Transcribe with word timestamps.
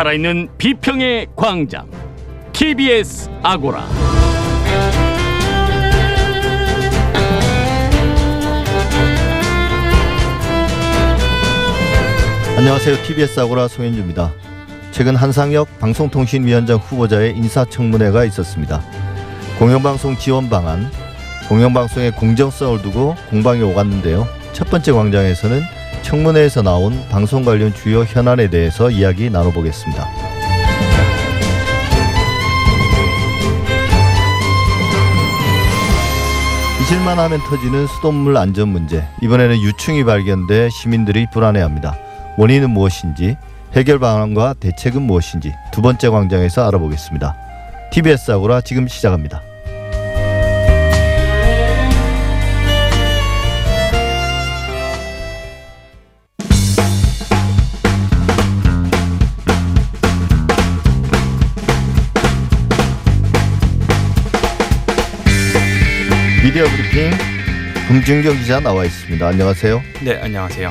살아있는 0.00 0.48
비평의 0.56 1.26
광장 1.36 1.90
TBS 2.54 3.28
아고라 3.42 3.84
안녕하세요. 12.56 13.02
TBS 13.02 13.40
아고라 13.40 13.68
송현주입니다. 13.68 14.32
최근 14.90 15.16
한상혁 15.16 15.78
방송통신위원장 15.80 16.78
후보자의 16.78 17.36
인사청문회가 17.36 18.24
있었습니다. 18.24 18.82
공영방송 19.58 20.16
지원 20.16 20.48
방안, 20.48 20.90
공영방송의 21.50 22.12
공정성을 22.12 22.80
두고 22.80 23.16
공방이 23.28 23.60
오갔는데요. 23.60 24.26
첫 24.54 24.70
번째 24.70 24.92
광장에서는 24.92 25.79
청문회에서 26.02 26.62
나온 26.62 27.06
방송 27.08 27.44
관련 27.44 27.74
주요 27.74 28.02
현안에 28.02 28.48
대해서 28.48 28.90
이야기 28.90 29.30
나눠보겠습니다. 29.30 30.08
잊을만 36.90 37.18
하면 37.20 37.40
터지는 37.48 37.86
수돗물 37.86 38.36
안전 38.36 38.68
문제. 38.68 39.06
이번에는 39.22 39.60
유충이 39.60 40.02
발견돼 40.04 40.70
시민들이 40.70 41.26
불안해합니다. 41.32 41.96
원인은 42.36 42.70
무엇인지, 42.70 43.36
해결 43.74 44.00
방안과 44.00 44.54
대책은 44.54 45.00
무엇인지 45.02 45.54
두 45.72 45.82
번째 45.82 46.08
광장에서 46.08 46.66
알아보겠습니다. 46.66 47.36
TBS 47.92 48.32
아고라 48.32 48.60
지금 48.60 48.88
시작합니다. 48.88 49.42
미디어 66.60 66.76
브리핑 66.76 67.10
금준경 67.88 68.36
기자 68.36 68.60
나와 68.60 68.84
있습니다. 68.84 69.26
안녕하세요. 69.26 69.82
네, 70.04 70.18
안녕하세요. 70.20 70.70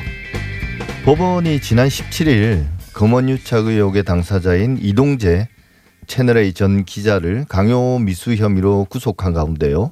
법원이 1.03 1.61
지난 1.61 1.87
17일 1.87 2.65
검언유착 2.93 3.65
의혹의 3.65 4.03
당사자인 4.03 4.77
이동재 4.79 5.47
채널A 6.05 6.53
전 6.53 6.85
기자를 6.85 7.45
강요 7.49 7.97
미수 7.97 8.35
혐의로 8.35 8.85
구속한 8.87 9.33
가운데요. 9.33 9.91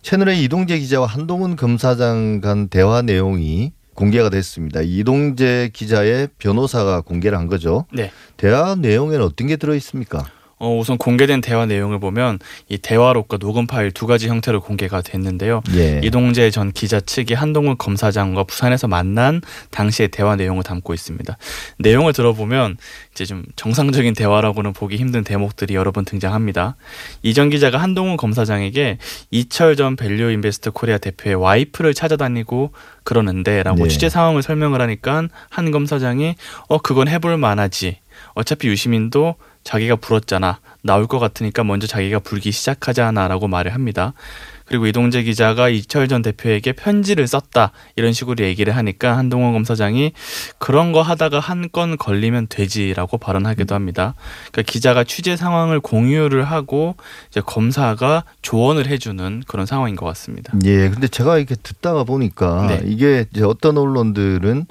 채널A 0.00 0.42
이동재 0.42 0.80
기자와 0.80 1.06
한동훈 1.06 1.54
검사장 1.54 2.40
간 2.40 2.66
대화 2.66 3.02
내용이 3.02 3.70
공개가 3.94 4.28
됐습니다. 4.28 4.80
이동재 4.82 5.70
기자의 5.72 6.30
변호사가 6.38 7.02
공개를 7.02 7.38
한 7.38 7.46
거죠. 7.46 7.86
네. 7.92 8.10
대화 8.36 8.74
내용에는 8.74 9.24
어떤 9.24 9.46
게 9.46 9.54
들어 9.54 9.76
있습니까? 9.76 10.24
어, 10.62 10.78
우선 10.78 10.96
공개된 10.96 11.40
대화 11.40 11.66
내용을 11.66 11.98
보면 11.98 12.38
이 12.68 12.78
대화록과 12.78 13.38
녹음 13.38 13.66
파일 13.66 13.90
두 13.90 14.06
가지 14.06 14.28
형태로 14.28 14.60
공개가 14.60 15.02
됐는데요. 15.02 15.60
예. 15.74 16.00
이동재 16.04 16.52
전 16.52 16.70
기자 16.70 17.00
측이 17.00 17.34
한동훈 17.34 17.76
검사장과 17.76 18.44
부산에서 18.44 18.86
만난 18.86 19.42
당시의 19.72 20.10
대화 20.10 20.36
내용을 20.36 20.62
담고 20.62 20.94
있습니다. 20.94 21.36
내용을 21.80 22.12
들어보면 22.12 22.76
이제 23.10 23.24
좀 23.24 23.42
정상적인 23.56 24.14
대화라고는 24.14 24.72
보기 24.72 24.98
힘든 24.98 25.24
대목들이 25.24 25.74
여러 25.74 25.90
번 25.90 26.04
등장합니다. 26.04 26.76
이전 27.22 27.50
기자가 27.50 27.78
한동훈 27.78 28.16
검사장에게 28.16 28.98
이철 29.32 29.74
전 29.74 29.96
밸류 29.96 30.30
인베스트 30.30 30.70
코리아 30.70 30.96
대표의 30.98 31.34
와이프를 31.34 31.92
찾아다니고 31.92 32.70
그러는데라고 33.02 33.82
네. 33.82 33.88
취재 33.88 34.08
상황을 34.08 34.42
설명을 34.42 34.80
하니까 34.80 35.26
한 35.50 35.70
검사장이 35.72 36.36
어 36.68 36.78
그건 36.78 37.08
해볼 37.08 37.36
만하지. 37.36 37.98
어차피 38.34 38.68
유시민도 38.68 39.36
자기가 39.64 39.96
불었잖아. 39.96 40.58
나올 40.82 41.06
것 41.06 41.20
같으니까 41.20 41.62
먼저 41.62 41.86
자기가 41.86 42.18
불기 42.18 42.50
시작하자나라고 42.50 43.46
말을 43.46 43.74
합니다. 43.74 44.12
그리고 44.64 44.86
이동재 44.86 45.22
기자가 45.24 45.68
이철 45.68 46.08
전 46.08 46.22
대표에게 46.22 46.72
편지를 46.72 47.26
썼다 47.28 47.72
이런 47.94 48.12
식으로 48.12 48.42
얘기를 48.44 48.74
하니까 48.74 49.16
한동훈 49.16 49.52
검사장이 49.52 50.12
그런 50.58 50.92
거 50.92 51.02
하다가 51.02 51.40
한 51.40 51.62
건 51.72 51.96
걸리면 51.96 52.48
되지라고 52.48 53.18
발언하기도 53.18 53.74
합니다. 53.74 54.14
그러니까 54.50 54.70
기자가 54.70 55.04
취재 55.04 55.36
상황을 55.36 55.80
공유를 55.80 56.44
하고 56.44 56.96
이제 57.30 57.40
검사가 57.40 58.24
조언을 58.42 58.88
해주는 58.88 59.44
그런 59.46 59.64
상황인 59.64 59.94
것 59.96 60.04
같습니다. 60.06 60.52
예, 60.64 60.90
근데 60.90 61.06
제가 61.06 61.38
이렇게 61.38 61.54
듣다가 61.54 62.04
보니까 62.04 62.66
네. 62.66 62.80
이게 62.84 63.26
이제 63.32 63.42
어떤 63.44 63.78
언론들은 63.78 64.66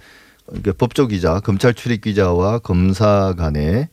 이게 0.55 0.71
법조 0.71 1.07
기자, 1.07 1.39
검찰 1.39 1.73
출입 1.73 2.01
기자와 2.01 2.59
검사 2.59 3.33
간의 3.37 3.87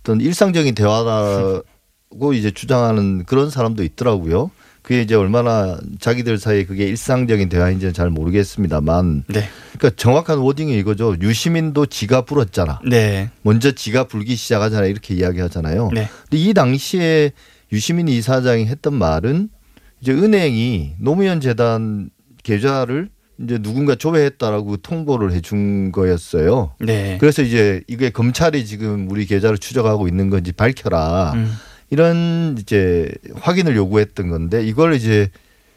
어떤 0.00 0.20
일상적인 0.20 0.74
대화라고 0.74 2.32
이제 2.34 2.50
주장하는 2.50 3.24
그런 3.24 3.50
사람도 3.50 3.82
있더라고요. 3.82 4.50
그게 4.82 5.00
이제 5.00 5.14
얼마나 5.14 5.78
자기들 5.98 6.36
사이에 6.36 6.66
그게 6.66 6.84
일상적인 6.86 7.48
대화인지는 7.48 7.94
잘 7.94 8.10
모르겠습니다만, 8.10 9.24
네, 9.28 9.48
그러니까 9.78 9.96
정확한 9.96 10.38
워딩이 10.38 10.76
이거죠. 10.78 11.16
유시민도 11.22 11.86
지가 11.86 12.26
불었잖아. 12.26 12.80
네, 12.86 13.30
먼저 13.40 13.72
지가 13.72 14.04
불기 14.04 14.36
시작하잖아 14.36 14.84
이렇게 14.84 15.14
이야기하잖아요. 15.14 15.88
네, 15.94 16.10
근데 16.24 16.36
이 16.36 16.52
당시에 16.52 17.32
유시민 17.72 18.08
이사장이 18.08 18.66
했던 18.66 18.92
말은 18.94 19.48
이제 20.02 20.12
은행이 20.12 20.96
노무현 20.98 21.40
재단 21.40 22.10
계좌를 22.42 23.08
이제 23.40 23.58
누군가 23.58 23.94
조회했다라고 23.94 24.76
통보를 24.78 25.32
해준 25.32 25.90
거였어요. 25.92 26.74
네. 26.80 27.18
그래서 27.20 27.42
이제 27.42 27.82
이게 27.88 28.10
검찰이 28.10 28.64
지금 28.64 29.10
우리 29.10 29.26
계좌를 29.26 29.58
추적하고 29.58 30.06
있는 30.06 30.30
건지 30.30 30.52
밝혀라. 30.52 31.32
음, 31.34 31.52
이런 31.90 32.56
이제 32.58 33.10
확인을 33.40 33.76
요구했던 33.76 34.28
건데 34.28 34.64
이걸 34.64 34.94
이제 34.94 35.30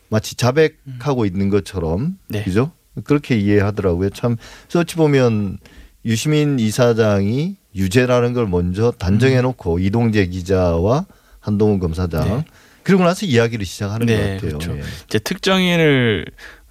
마치 0.10 0.36
자백하고 0.36 1.26
있는 1.26 1.50
것처럼 1.50 2.18
네. 2.28 2.44
그죠? 2.44 2.72
그렇게 3.04 3.38
이해하더라고요. 3.38 4.10
참 4.12 4.38
어찌 4.76 4.96
보면 4.96 5.58
유시민 6.06 6.60
이사장이 6.60 7.58
유죄라는 7.76 8.34
걸 8.34 8.48
먼저 8.48 8.92
단정해 8.92 9.42
놓고 9.42 9.80
이동재 9.80 10.28
기자와 10.28 11.06
한동훈 11.40 11.80
검사장 11.80 12.24
음. 12.24 12.38
네. 12.38 12.46
그리고 12.84 13.04
나서 13.04 13.26
이야기를 13.26 13.66
시작하는 13.66 14.06
네, 14.06 14.16
것 14.16 14.22
같아요. 14.22 14.40
그렇죠. 14.40 14.78
예. 14.78 14.82
이제 15.08 15.20
특정인을 15.20 16.26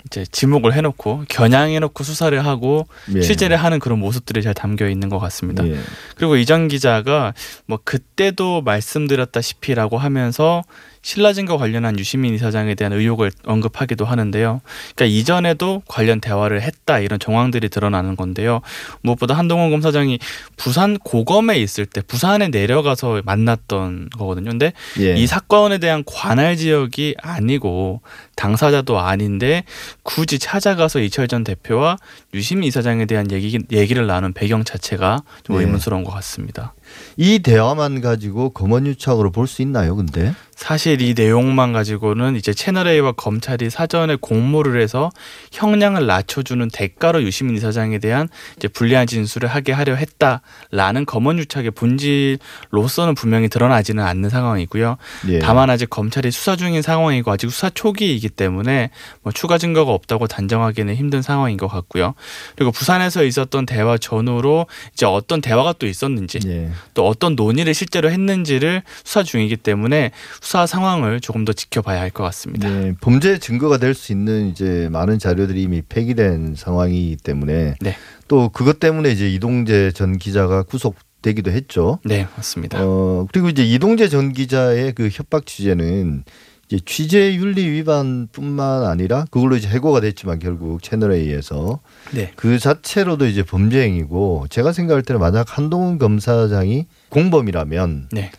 이제 0.06 0.24
지목을 0.30 0.72
해놓고 0.74 1.24
겨냥해놓고 1.28 2.04
수사를 2.04 2.44
하고 2.44 2.86
예. 3.14 3.20
취재를 3.20 3.56
하는 3.56 3.78
그런 3.78 3.98
모습들이 3.98 4.42
잘 4.42 4.54
담겨 4.54 4.88
있는 4.88 5.08
것 5.08 5.18
같습니다. 5.18 5.66
예. 5.66 5.78
그리고 6.16 6.36
이전 6.36 6.68
기자가 6.68 7.34
뭐 7.66 7.78
그때도 7.82 8.62
말씀드렸다시피라고 8.62 9.98
하면서 9.98 10.62
신라진과 11.06 11.56
관련한 11.56 11.96
유시민 12.00 12.34
이사장에 12.34 12.74
대한 12.74 12.92
의혹을 12.92 13.30
언급하기도 13.44 14.04
하는데요. 14.04 14.60
그러니까 14.96 15.04
이전에도 15.04 15.82
관련 15.86 16.20
대화를 16.20 16.62
했다 16.62 16.98
이런 16.98 17.20
정황들이 17.20 17.68
드러나는 17.68 18.16
건데요. 18.16 18.60
무엇보다 19.02 19.34
한동훈 19.34 19.70
검사장이 19.70 20.18
부산 20.56 20.98
고검에 20.98 21.60
있을 21.60 21.86
때 21.86 22.00
부산에 22.00 22.48
내려가서 22.48 23.22
만났던 23.24 24.08
거거든요. 24.18 24.50
근데 24.50 24.72
예. 24.98 25.14
이 25.14 25.28
사건에 25.28 25.78
대한 25.78 26.02
관할 26.04 26.56
지역이 26.56 27.14
아니고 27.22 28.00
당사자도 28.34 28.98
아닌데 28.98 29.62
굳이 30.02 30.40
찾아가서 30.40 30.98
이철 30.98 31.28
전 31.28 31.44
대표와 31.44 31.98
유시민 32.34 32.64
이사장에 32.64 33.06
대한 33.06 33.30
얘기, 33.30 33.60
얘기를 33.70 34.08
나눈 34.08 34.32
배경 34.32 34.64
자체가 34.64 35.22
좀 35.44 35.56
네. 35.56 35.62
의문스러운 35.62 36.02
것 36.02 36.10
같습니다. 36.14 36.74
이 37.16 37.38
대화만 37.38 38.00
가지고 38.00 38.50
검언유착으로 38.50 39.30
볼 39.30 39.46
수 39.46 39.62
있나요? 39.62 39.94
근데 39.96 40.34
사실 40.56 41.02
이 41.02 41.12
내용만 41.12 41.74
가지고는 41.74 42.34
이제 42.34 42.54
채널 42.54 42.88
A와 42.88 43.12
검찰이 43.12 43.68
사전에 43.68 44.16
공모를 44.16 44.80
해서 44.80 45.10
형량을 45.52 46.06
낮춰주는 46.06 46.68
대가로 46.72 47.22
유시민 47.22 47.56
이사장에 47.56 47.98
대한 47.98 48.28
이제 48.56 48.66
불리한 48.66 49.06
진술을 49.06 49.50
하게 49.50 49.72
하려 49.72 49.94
했다라는 49.94 51.04
검언유착의 51.04 51.72
본질로서는 51.72 53.14
분명히 53.14 53.48
드러나지는 53.48 54.02
않는 54.02 54.30
상황이고요. 54.30 54.96
예. 55.28 55.38
다만 55.40 55.68
아직 55.68 55.90
검찰이 55.90 56.30
수사 56.30 56.56
중인 56.56 56.80
상황이고 56.80 57.30
아직 57.30 57.50
수사 57.50 57.68
초기이기 57.68 58.30
때문에 58.30 58.90
뭐 59.22 59.32
추가 59.32 59.58
증거가 59.58 59.92
없다고 59.92 60.26
단정하기는 60.26 60.94
힘든 60.94 61.20
상황인 61.20 61.58
것 61.58 61.68
같고요. 61.68 62.14
그리고 62.56 62.72
부산에서 62.72 63.24
있었던 63.24 63.66
대화 63.66 63.98
전후로 63.98 64.66
이제 64.94 65.04
어떤 65.04 65.42
대화가 65.42 65.74
또 65.74 65.86
있었는지 65.86 66.40
예. 66.46 66.70
또 66.94 67.06
어떤 67.06 67.34
논의를 67.36 67.74
실제로 67.74 68.10
했는지를 68.10 68.82
수사 69.04 69.22
중이기 69.22 69.56
때문에 69.56 70.10
수사 70.40 70.66
상황을 70.66 71.20
조금 71.20 71.44
더 71.44 71.52
지켜봐야 71.52 72.00
할 72.00 72.10
것 72.10 72.22
같습니다. 72.24 72.68
네, 72.68 72.94
범죄 73.00 73.38
증거가 73.38 73.78
될 73.78 73.94
수 73.94 74.12
있는 74.12 74.48
이제 74.50 74.88
많은 74.92 75.18
자료들이 75.18 75.62
이미 75.62 75.82
폐기된 75.82 76.54
상황이기 76.56 77.16
때문에 77.22 77.74
네. 77.80 77.96
또 78.28 78.48
그것 78.50 78.78
때문에 78.80 79.10
이제 79.10 79.28
이동재 79.30 79.92
전 79.92 80.18
기자가 80.18 80.62
구속 80.62 80.96
되기도 81.22 81.50
했죠. 81.50 81.98
네, 82.04 82.26
맞습니다. 82.36 82.78
어 82.80 83.26
그리고 83.32 83.48
이제 83.48 83.64
이동재 83.64 84.08
전 84.08 84.32
기자의 84.32 84.92
그 84.94 85.08
협박 85.12 85.44
취재는 85.46 86.24
이제 86.68 86.80
취재 86.84 87.34
윤리 87.34 87.68
위반뿐만 87.70 88.84
아니라 88.84 89.24
그걸로 89.30 89.56
이제 89.56 89.68
해고가 89.68 90.00
됐지만 90.00 90.38
결국 90.38 90.82
채널 90.82 91.12
A에서 91.12 91.80
네. 92.12 92.32
그 92.34 92.58
자체로도 92.58 93.26
이제 93.26 93.42
범죄 93.42 93.82
행위고 93.82 94.46
제가 94.50 94.72
생각할 94.72 95.02
때는 95.02 95.20
만약 95.20 95.56
한동훈 95.56 95.98
검사장이 95.98 96.86
공범이라면 97.10 98.08
네. 98.12 98.32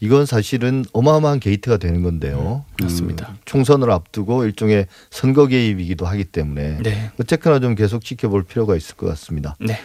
이건 0.00 0.26
사실은 0.26 0.84
어마어마한 0.92 1.40
게이트가 1.40 1.76
되는 1.76 2.02
건데요. 2.02 2.64
그 2.76 2.84
맞습니다. 2.84 3.36
총선을 3.44 3.90
앞두고 3.90 4.44
일종의 4.44 4.86
선거 5.10 5.46
개입이기도 5.46 6.04
하기 6.06 6.24
때문에 6.24 6.78
네. 6.82 7.10
어쨌거나 7.20 7.60
좀 7.60 7.74
계속 7.74 8.04
지켜볼 8.04 8.44
필요가 8.44 8.76
있을 8.76 8.96
것 8.96 9.06
같습니다. 9.06 9.56
네. 9.60 9.78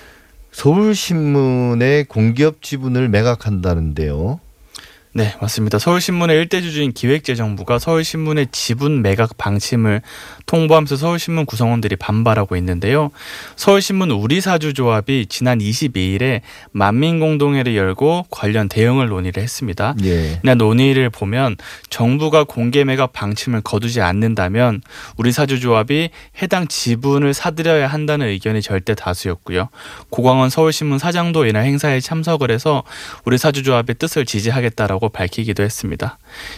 서울신문의 0.52 2.06
공기업 2.06 2.62
지분을 2.62 3.08
매각한다는데요. 3.10 4.40
네, 5.12 5.34
맞습니다. 5.42 5.80
서울신문의 5.80 6.38
일대 6.38 6.62
주주인 6.62 6.92
기획재정부가 6.92 7.80
서울신문의 7.80 8.50
지분 8.52 9.02
매각 9.02 9.40
방침을 9.40 10.04
통보하면서 10.46 10.98
서울신문 10.98 11.48
구성원들이 11.48 11.96
반발하고 11.96 12.56
있는데요. 12.58 13.10
서울신문 13.56 14.12
우리사주조합이 14.12 15.26
지난 15.28 15.58
22일에 15.60 16.42
만민공동회를 16.74 17.76
열고 17.76 18.28
관련 18.30 18.70
대응을 18.70 19.10
논의를 19.10 19.42
했습니다. 19.42 19.96
예. 20.04 20.40
이날 20.44 20.58
논의를 20.58 21.10
보면 21.10 21.56
정부가 21.90 22.44
공개 22.44 22.84
매각 22.84 23.12
방침을 23.12 23.62
거두지 23.62 24.02
않는다면 24.02 24.82
우리사주조합이 25.18 26.12
해당 26.44 26.68
지분을 26.68 27.34
사들여야 27.34 27.88
한다는 27.88 28.28
의견이 28.28 28.62
절대 28.62 28.94
다수였고요. 28.94 29.70
고광원 30.12 30.52
서울신문 30.52 31.00
사장도 31.00 31.48
이날 31.48 31.64
행사에 31.64 32.00
참석을 32.00 32.52
해서 32.52 32.84
우리사주조합의 33.26 33.96
뜻을 33.98 34.26
지지하겠다라고 34.26 34.99
밝히기도 35.08 35.64
했습니다. 35.64 36.18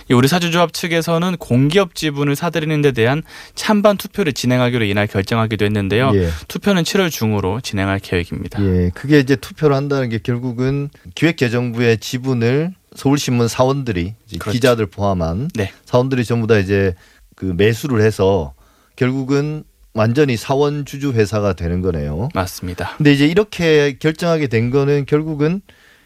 이 0.09 0.13
우리 0.13 0.27
사주조합 0.27 0.73
측에서는 0.73 1.37
공기업 1.37 1.93
지분을 1.93 2.35
사들이는 2.35 2.81
데 2.81 2.91
대한 2.91 3.21
찬반 3.53 3.97
투표를 3.97 4.33
진행하기로 4.33 4.85
이날 4.85 5.05
결정하기도 5.05 5.63
했는데요. 5.65 6.11
예. 6.15 6.29
투표는 6.47 6.81
7월 6.81 7.11
중으로 7.11 7.61
진행할 7.61 7.99
계획입니다. 7.99 8.63
예. 8.63 8.89
그게 8.95 9.19
이제 9.19 9.35
투표를 9.35 9.75
한다는 9.75 10.09
게 10.09 10.17
결국은 10.17 10.89
기획재정부의 11.13 11.99
지분을 11.99 12.73
서울신문 12.95 13.47
사원들이 13.47 14.15
그렇죠. 14.39 14.51
기자들 14.51 14.87
포함한 14.87 15.49
네. 15.53 15.71
사원들이 15.85 16.25
전부 16.25 16.47
다 16.47 16.57
이제 16.57 16.95
그 17.35 17.53
매수를 17.55 18.01
해서 18.01 18.53
결국은 18.95 19.63
완전히 19.93 20.37
사원 20.37 20.85
주주 20.85 21.11
회사가 21.13 21.53
되는 21.53 21.81
거네요. 21.81 22.29
맞습니다. 22.33 22.95
근데 22.97 23.11
이제 23.13 23.27
이렇게 23.27 23.97
결정하게 23.97 24.47
된 24.47 24.69
거는 24.69 25.05
결국은 25.05 25.61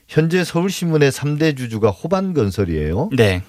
현재 0.08 0.44
서울신문의 0.44 1.12
3대 1.12 1.58
주주가 1.58 1.90
호반건설이에요. 1.90 3.10
네. 3.16 3.42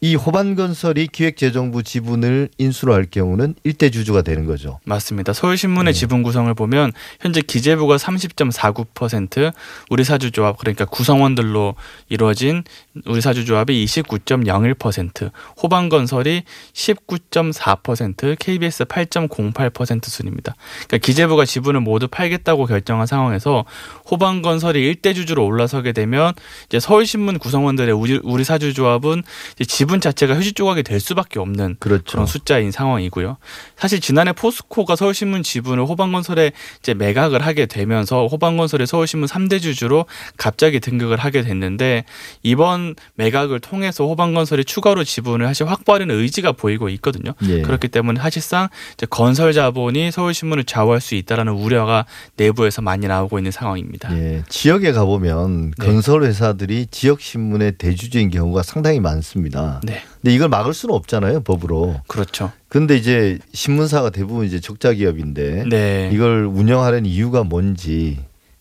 이 0.00 0.14
호반건설이 0.14 1.08
기획재정부 1.08 1.82
지분을 1.82 2.50
인수로 2.56 2.94
할 2.94 3.04
경우는 3.04 3.56
일대 3.64 3.90
주주가 3.90 4.22
되는 4.22 4.46
거죠. 4.46 4.78
맞습니다. 4.84 5.32
서울신문의 5.32 5.92
네. 5.92 5.98
지분 5.98 6.22
구성을 6.22 6.52
보면 6.54 6.92
현재 7.20 7.40
기재부가 7.40 7.96
30.49%, 7.96 9.52
우리 9.90 10.04
사주조합 10.04 10.56
그러니까 10.58 10.84
구성원들로 10.84 11.74
이루어진 12.08 12.62
우리사주조합이 13.06 13.84
29.01%, 13.84 15.30
호반건설이 15.62 16.42
19.4%, 16.72 18.36
KBS 18.38 18.84
8.08% 18.84 20.04
순입니다. 20.06 20.54
그러니까 20.86 20.98
기재부가 20.98 21.44
지분을 21.44 21.80
모두 21.80 22.08
팔겠다고 22.08 22.66
결정한 22.66 23.06
상황에서 23.06 23.64
호반건설이 24.10 24.80
일대 24.80 25.14
주주로 25.14 25.44
올라서게 25.44 25.92
되면 25.92 26.32
이제 26.66 26.80
서울신문 26.80 27.38
구성원들의 27.38 27.94
우리, 27.94 28.20
우리사주조합은 28.22 29.22
지분 29.66 30.00
자체가 30.00 30.34
휴지 30.34 30.52
조각이 30.52 30.82
될 30.82 31.00
수밖에 31.00 31.38
없는 31.38 31.76
그렇죠. 31.78 32.04
그런 32.12 32.26
숫자인 32.26 32.70
상황이고요. 32.70 33.36
사실 33.76 34.00
지난해 34.00 34.32
포스코가 34.32 34.96
서울신문 34.96 35.42
지분을 35.42 35.84
호반건설에 35.84 36.52
이제 36.80 36.94
매각을 36.94 37.44
하게 37.44 37.66
되면서 37.66 38.26
호반건설이 38.26 38.86
서울신문 38.86 39.28
3대 39.28 39.60
주주로 39.60 40.06
갑자기 40.36 40.80
등극을 40.80 41.18
하게 41.18 41.42
됐는데 41.42 42.04
이번 42.42 42.87
매각을 43.14 43.60
통해서 43.60 44.06
호반건설이 44.06 44.64
추가로 44.64 45.04
지분을 45.04 45.46
사실 45.46 45.66
확보하려는 45.66 46.18
의지가 46.18 46.52
보이고 46.52 46.88
있거든요. 46.90 47.32
예. 47.48 47.62
그렇기 47.62 47.88
때문에 47.88 48.20
사실상 48.20 48.68
이제 48.94 49.06
건설 49.06 49.52
자본이 49.52 50.10
서울신문을 50.10 50.64
좌우할 50.64 51.00
수 51.00 51.14
있다라는 51.14 51.52
우려가 51.52 52.06
내부에서 52.36 52.82
많이 52.82 53.06
나오고 53.06 53.38
있는 53.38 53.50
상황입니다. 53.50 54.16
예, 54.16 54.42
지역에 54.48 54.92
가보면 54.92 55.72
네. 55.78 55.86
건설 55.86 56.24
회사들이 56.24 56.86
지역 56.90 57.20
신문의 57.20 57.72
대주주인 57.78 58.30
경우가 58.30 58.62
상당히 58.62 59.00
많습니다. 59.00 59.80
네, 59.84 60.02
근데 60.20 60.34
이걸 60.34 60.48
막을 60.48 60.74
수는 60.74 60.94
없잖아요, 60.94 61.40
법으로. 61.40 62.00
그렇죠. 62.06 62.52
근데 62.68 62.96
이제 62.96 63.38
신문사가 63.52 64.10
대부분 64.10 64.46
이제 64.46 64.60
적자 64.60 64.92
기업인데 64.92 65.64
네, 65.68 66.10
이걸 66.12 66.44
운영하려는 66.44 67.06
이유가 67.06 67.42
뭔지 67.42 68.18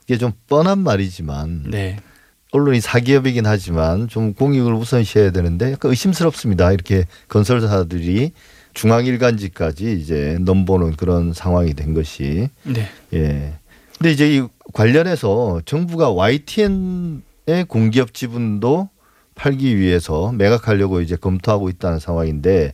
이게 0.08 0.18
좀 0.18 0.32
뻔한 0.48 0.80
말이지만 0.80 1.64
네, 1.68 1.98
언론이 2.52 2.80
사기업이긴 2.82 3.46
하지만 3.46 4.08
좀 4.08 4.34
공익을 4.34 4.74
우선시해야 4.74 5.32
되는데 5.32 5.74
약간 5.74 5.92
의심스럽습니다. 5.92 6.72
이렇게 6.72 7.06
건설사들이 7.28 8.32
중앙일간지까지 8.74 10.00
이제 10.00 10.38
넘보는 10.42 10.96
그런 10.96 11.34
상황이 11.34 11.74
된 11.74 11.94
것이 11.94 12.50
네, 12.64 12.88
예. 13.14 13.54
근데 13.98 14.12
이제 14.12 14.36
이 14.36 14.48
관련해서 14.74 15.62
정부가 15.66 16.12
YTN의 16.12 17.66
공기업 17.68 18.14
지분도 18.14 18.90
팔기 19.34 19.78
위해서 19.78 20.32
매각하려고 20.32 21.02
이제 21.02 21.16
검토하고 21.16 21.70
있다는 21.70 22.00
상황인데 22.00 22.74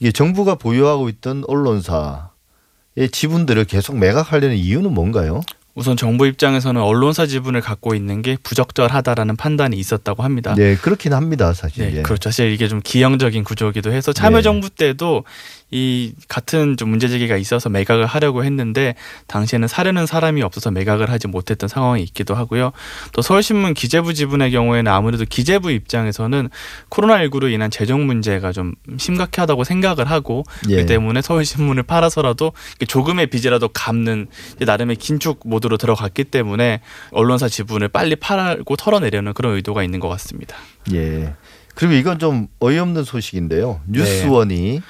이게 0.00 0.10
정부가 0.10 0.54
보유하고 0.54 1.08
있던 1.10 1.44
언론사의 1.46 3.10
지분들을 3.12 3.64
계속 3.66 3.98
매각하려는 3.98 4.56
이유는 4.56 4.92
뭔가요? 4.92 5.42
우선 5.74 5.96
정부 5.96 6.26
입장에서는 6.26 6.80
언론사 6.80 7.26
지분을 7.26 7.62
갖고 7.62 7.94
있는 7.94 8.20
게 8.20 8.36
부적절하다라는 8.42 9.36
판단이 9.36 9.76
있었다고 9.76 10.22
합니다. 10.22 10.54
네, 10.54 10.76
그렇긴 10.76 11.14
합니다, 11.14 11.54
사실. 11.54 11.90
네, 11.90 11.98
예. 11.98 12.02
그렇죠. 12.02 12.30
사실 12.30 12.50
이게 12.50 12.68
좀 12.68 12.80
기형적인 12.82 13.42
구조이기도 13.44 13.90
해서 13.92 14.12
참여정부 14.12 14.70
때도 14.70 15.24
이 15.72 16.12
같은 16.28 16.76
좀 16.76 16.90
문제 16.90 17.08
제기가 17.08 17.36
있어서 17.36 17.70
매각을 17.70 18.04
하려고 18.04 18.44
했는데 18.44 18.94
당시에는 19.26 19.66
사려는 19.66 20.06
사람이 20.06 20.42
없어서 20.42 20.70
매각을 20.70 21.10
하지 21.10 21.28
못했던 21.28 21.66
상황이 21.66 22.02
있기도 22.02 22.34
하고요. 22.34 22.72
또 23.12 23.22
서울신문 23.22 23.72
기재부 23.72 24.12
지분의 24.12 24.50
경우에는 24.50 24.92
아무래도 24.92 25.24
기재부 25.24 25.72
입장에서는 25.72 26.50
코로나19로 26.90 27.50
인한 27.50 27.70
재정 27.70 28.06
문제가 28.06 28.52
좀 28.52 28.74
심각하다고 28.98 29.64
생각을 29.64 30.10
하고 30.10 30.44
예. 30.68 30.74
그렇기 30.74 30.86
때문에 30.86 31.22
서울신문을 31.22 31.84
팔아서라도 31.84 32.52
조금의 32.86 33.28
빚이라도 33.28 33.68
갚는 33.68 34.26
나름의 34.60 34.96
긴축 34.96 35.40
모드로 35.46 35.78
들어갔기 35.78 36.24
때문에 36.24 36.82
언론사 37.12 37.48
지분을 37.48 37.88
빨리 37.88 38.14
팔고 38.16 38.76
털어내려는 38.76 39.32
그런 39.32 39.54
의도가 39.54 39.82
있는 39.82 40.00
것 40.00 40.08
같습니다. 40.08 40.56
예. 40.92 41.34
그리고 41.74 41.94
이건 41.94 42.18
좀 42.18 42.48
어이없는 42.60 43.04
소식인데요. 43.04 43.80
뉴스원이 43.88 44.82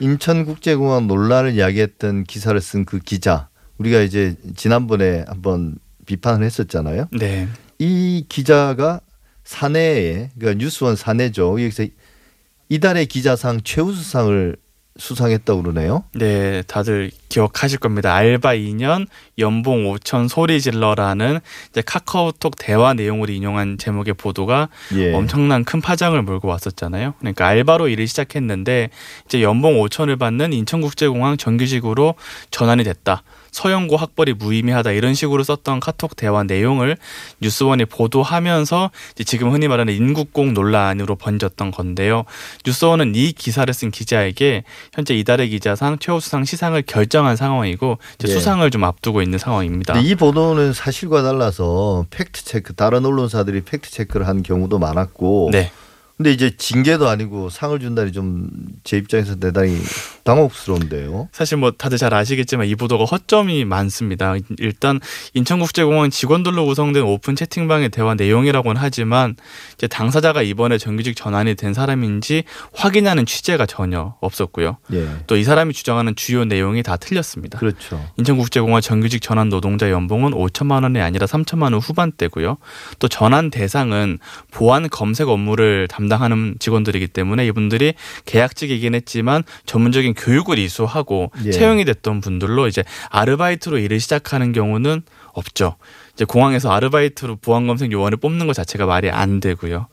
인천국제공항 0.00 1.06
논란을 1.06 1.54
이야기했던 1.54 2.24
기사를 2.24 2.58
쓴 2.60 2.84
그 2.84 2.98
기자 2.98 3.48
우리가 3.78 4.00
이제 4.00 4.36
지난번에 4.56 5.24
한번 5.26 5.78
비판을 6.06 6.44
했었잖아요. 6.44 7.08
네. 7.18 7.48
이 7.78 8.24
기자가 8.28 9.00
사내에 9.44 10.30
그러니까 10.38 10.62
뉴스원 10.62 10.96
사내죠. 10.96 11.52
여기서 11.62 11.86
이달의 12.68 13.06
기자상 13.06 13.60
최우수상을 13.62 14.56
수상했다고 14.98 15.62
그러네요. 15.62 16.04
네, 16.12 16.62
다들 16.62 17.10
기억하실 17.28 17.78
겁니다. 17.78 18.14
알바 18.14 18.54
2년 18.54 19.06
연봉 19.38 19.84
5천 19.84 20.28
소리 20.28 20.60
질러라는 20.60 21.40
이제 21.70 21.82
카카오톡 21.82 22.56
대화 22.58 22.94
내용을 22.94 23.30
인용한 23.30 23.78
제목의 23.78 24.14
보도가 24.14 24.68
예. 24.94 25.14
엄청난 25.14 25.64
큰 25.64 25.80
파장을 25.80 26.20
몰고 26.20 26.48
왔었잖아요. 26.48 27.14
그러니까 27.20 27.46
알바로 27.46 27.88
일을 27.88 28.06
시작했는데 28.08 28.90
이제 29.26 29.42
연봉 29.42 29.74
5천을 29.74 30.18
받는 30.18 30.52
인천국제공항 30.52 31.36
정규직으로 31.36 32.14
전환이 32.50 32.84
됐다. 32.84 33.22
서영고 33.52 33.96
학벌이 33.96 34.34
무의미하다 34.34 34.92
이런 34.92 35.14
식으로 35.14 35.42
썼던 35.42 35.80
카톡 35.80 36.16
대화 36.16 36.42
내용을 36.44 36.96
뉴스원이 37.40 37.86
보도하면서 37.86 38.90
지금 39.24 39.52
흔히 39.52 39.68
말하는 39.68 39.94
인국공 39.94 40.54
논란으로 40.54 41.16
번졌던 41.16 41.70
건데요. 41.70 42.24
뉴스원은 42.66 43.14
이 43.14 43.32
기사를 43.32 43.72
쓴 43.72 43.90
기자에게 43.90 44.64
현재 44.92 45.14
이달의 45.14 45.50
기자상 45.50 45.98
최우수상 45.98 46.44
시상을 46.44 46.82
결정한 46.82 47.36
상황이고 47.36 47.98
예. 48.24 48.28
수상을 48.28 48.68
좀 48.70 48.84
앞두고 48.84 49.22
있는 49.22 49.38
상황입니다. 49.38 49.98
이 49.98 50.14
보도는 50.14 50.72
사실과 50.72 51.22
달라서 51.22 52.06
팩트 52.10 52.44
체크 52.44 52.74
다른 52.74 53.04
언론사들이 53.04 53.62
팩트 53.62 53.90
체크를 53.90 54.26
한 54.26 54.42
경우도 54.42 54.78
많았고 54.78 55.50
네, 55.52 55.70
근데 56.18 56.32
이제 56.32 56.50
징계도 56.56 57.08
아니고 57.08 57.48
상을 57.48 57.78
준다니 57.80 58.12
좀 58.12 58.50
제 58.88 58.96
입장에서 58.96 59.34
대단히 59.36 59.76
당혹스러운데요. 60.24 61.28
사실 61.30 61.58
뭐 61.58 61.72
다들 61.72 61.98
잘 61.98 62.14
아시겠지만 62.14 62.66
이 62.66 62.74
보도가 62.74 63.04
허점이 63.04 63.66
많습니다. 63.66 64.34
일단 64.56 64.98
인천국제공항 65.34 66.08
직원들로 66.08 66.64
구성된 66.64 67.02
오픈 67.02 67.36
채팅방의 67.36 67.90
대화 67.90 68.14
내용이라고는 68.14 68.80
하지만 68.80 69.36
이제 69.74 69.86
당사자가 69.86 70.40
이번에 70.40 70.78
정규직 70.78 71.16
전환이 71.16 71.54
된 71.54 71.74
사람인지 71.74 72.44
확인하는 72.72 73.26
취재가 73.26 73.66
전혀 73.66 74.14
없었고요. 74.20 74.78
예. 74.94 75.06
또이 75.26 75.44
사람이 75.44 75.74
주장하는 75.74 76.16
주요 76.16 76.46
내용이 76.46 76.82
다 76.82 76.96
틀렸습니다. 76.96 77.58
그렇죠. 77.58 78.02
인천국제공항 78.16 78.80
정규직 78.80 79.20
전환 79.20 79.50
노동자 79.50 79.90
연봉은 79.90 80.32
5천만 80.32 80.82
원이 80.82 81.00
아니라 81.00 81.26
3천만 81.26 81.74
원 81.74 81.74
후반대고요. 81.74 82.56
또 82.98 83.08
전환 83.08 83.50
대상은 83.50 84.18
보안 84.50 84.88
검색 84.88 85.28
업무를 85.28 85.88
담당 85.88 86.07
하는 86.16 86.56
직원들이기 86.58 87.08
때문에 87.08 87.46
이분들이 87.46 87.94
계약직이긴 88.24 88.94
했지만 88.94 89.44
전문적인 89.66 90.14
교육을 90.14 90.58
이수하고 90.58 91.30
예. 91.44 91.50
채용이 91.50 91.84
됐던 91.84 92.20
분들로 92.20 92.66
이제 92.68 92.84
아르바이트로 93.10 93.78
일을 93.78 94.00
시작하는 94.00 94.52
경우는 94.52 95.02
없죠. 95.32 95.76
이제 96.14 96.24
공항에서 96.24 96.72
아르바이트로 96.72 97.36
보안 97.36 97.68
검색 97.68 97.92
요원을 97.92 98.18
뽑는 98.18 98.48
것 98.48 98.52
자체가 98.52 98.86
말이 98.86 99.08
안 99.08 99.38
되고요. 99.38 99.86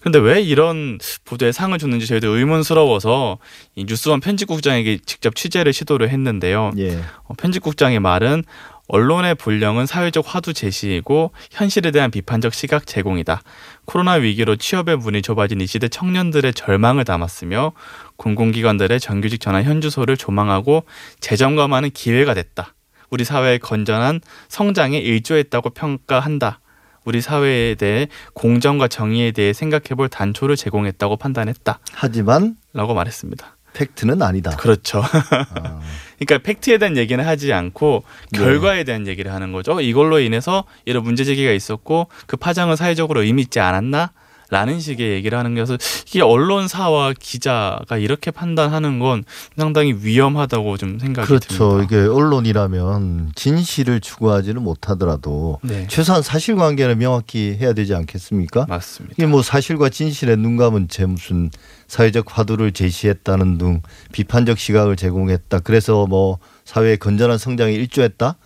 그런데 0.00 0.18
왜 0.18 0.42
이런 0.42 0.98
보도에 1.24 1.52
상을 1.52 1.76
줬는지 1.78 2.06
저희도 2.06 2.36
의문스러워서 2.36 3.38
이 3.76 3.84
뉴스원 3.84 4.20
편집국장에게 4.20 4.98
직접 5.06 5.34
취재를 5.34 5.72
시도를 5.72 6.10
했는데요. 6.10 6.72
예. 6.76 6.98
어, 7.24 7.34
편집국장의 7.34 7.98
말은 8.00 8.44
언론의 8.92 9.36
본령은 9.36 9.86
사회적 9.86 10.24
화두 10.26 10.52
제시이고 10.52 11.30
현실에 11.52 11.92
대한 11.92 12.10
비판적 12.10 12.52
시각 12.54 12.86
제공이다. 12.86 13.42
코로나 13.84 14.14
위기로 14.14 14.56
취업의 14.56 14.96
문이 14.96 15.22
좁아진 15.22 15.60
이 15.60 15.66
시대 15.66 15.88
청년들의 15.88 16.54
절망을 16.54 17.04
담았으며 17.04 17.72
공공기관들의 18.16 18.98
정규직 18.98 19.40
전환 19.40 19.62
현주소를 19.62 20.16
조망하고 20.16 20.84
재점검하는 21.20 21.90
기회가 21.90 22.34
됐다. 22.34 22.74
우리 23.10 23.24
사회의 23.24 23.58
건전한 23.58 24.20
성장에 24.48 24.98
일조했다고 24.98 25.70
평가한다. 25.70 26.60
우리 27.04 27.20
사회에 27.20 27.76
대해 27.76 28.08
공정과 28.34 28.88
정의에 28.88 29.30
대해 29.30 29.52
생각해 29.52 29.94
볼 29.96 30.08
단초를 30.08 30.56
제공했다고 30.56 31.16
판단했다. 31.16 31.78
하지만 31.92 32.56
라고 32.72 32.94
말했습니다. 32.94 33.56
팩트는 33.72 34.22
아니다. 34.22 34.56
그렇죠. 34.56 35.02
아, 35.02 35.80
그러니까 36.18 36.38
팩트에 36.42 36.78
대한 36.78 36.96
얘기는 36.96 37.24
하지 37.24 37.52
않고 37.52 38.04
네. 38.32 38.38
결과에 38.38 38.84
대한 38.84 39.06
얘기를 39.06 39.32
하는 39.32 39.52
거죠. 39.52 39.80
이걸로 39.80 40.20
인해서 40.20 40.64
이런 40.84 41.02
문제 41.02 41.24
제기가 41.24 41.52
있었고 41.52 42.08
그 42.26 42.36
파장은 42.36 42.76
사회적으로 42.76 43.22
의미 43.22 43.42
있지 43.42 43.60
않았나? 43.60 44.12
라는 44.50 44.80
식의 44.80 45.12
얘기를 45.12 45.38
하는 45.38 45.54
것은 45.54 45.78
이게 46.08 46.22
언론사와 46.22 47.14
기자가 47.18 47.96
이렇게 47.98 48.30
판단하는 48.30 48.98
건 48.98 49.24
상당히 49.56 49.94
위험하다고 49.94 50.76
좀 50.76 50.98
생각이 50.98 51.26
그렇죠. 51.26 51.56
듭니다. 51.56 51.84
이게 51.84 52.06
언론이라면 52.06 53.32
진실을 53.34 54.00
추구하지는 54.00 54.62
못하더라도 54.62 55.58
네, 55.62 55.86
최소한 55.88 56.22
사실관계는 56.22 56.98
명확히 56.98 57.56
해야 57.60 57.72
되지 57.72 57.94
않겠습니까? 57.94 58.66
맞습니다. 58.68 59.14
이게 59.16 59.26
뭐 59.26 59.42
사실과 59.42 59.88
진실에 59.88 60.36
눈 60.36 60.56
감은 60.56 60.88
채 60.88 61.06
무슨 61.06 61.50
사회적 61.86 62.26
화두를 62.28 62.72
제시했다는 62.72 63.58
등 63.58 63.82
비판적 64.12 64.58
시각을 64.58 64.96
제공했다. 64.96 65.60
그래서 65.60 66.06
뭐 66.06 66.38
사회의 66.64 66.96
건전한 66.96 67.38
성장에 67.38 67.72
일조했다. 67.72 68.36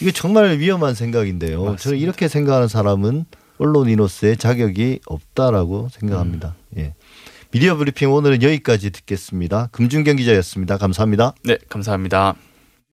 이게 0.00 0.10
정말 0.12 0.58
위험한 0.58 0.94
생각인데요. 0.94 1.58
저는 1.58 1.72
맞습니다. 1.72 2.02
이렇게 2.02 2.28
생각하는 2.28 2.68
사람은 2.68 3.24
언론인으로서의 3.58 4.36
자격이 4.36 5.00
없다라고 5.06 5.88
생각합니다. 5.90 6.54
음. 6.74 6.78
예. 6.78 6.94
미디어 7.52 7.76
브리핑 7.76 8.12
오늘은 8.12 8.42
여기까지 8.42 8.90
듣겠습니다. 8.90 9.68
금준경 9.70 10.16
기자였습니다. 10.16 10.76
감사합니다. 10.76 11.34
네, 11.44 11.56
감사합니다. 11.68 12.34